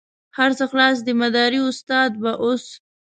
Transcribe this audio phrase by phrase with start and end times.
[0.37, 2.65] هر څه خلاص دي مداري استاد به اوس.